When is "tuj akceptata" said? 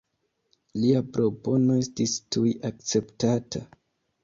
2.37-3.65